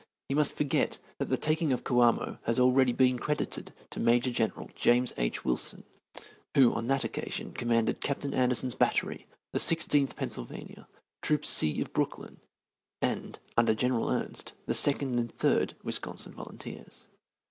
[0.29, 4.71] He must forget that the taking of Coamo has always been credited to Major General
[4.73, 5.45] James H.
[5.45, 5.83] Wilson,
[6.55, 10.87] who on that occasion commanded Captain Anderson's Battery, the Sixteenth Pennsylvania,
[11.21, 12.39] Troop C of Brooklyn,
[12.99, 17.05] and under General Ernst, the Second and Third Wisconsin Volunteers.